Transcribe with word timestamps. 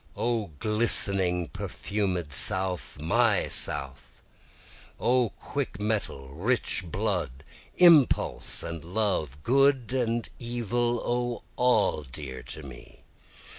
O 0.17 0.47
glistening 0.57 1.49
perfumed 1.49 2.33
South! 2.33 2.99
my 2.99 3.47
South! 3.47 4.23
O 4.99 5.29
quick 5.29 5.79
mettle, 5.79 6.29
rich 6.29 6.83
blood, 6.87 7.43
impulse 7.77 8.63
and 8.63 8.83
love! 8.83 9.43
good 9.43 9.93
and 9.93 10.27
evil! 10.39 11.03
O 11.05 11.43
all 11.55 12.01
dear 12.01 12.41
to 12.41 12.63
me! 12.63 13.03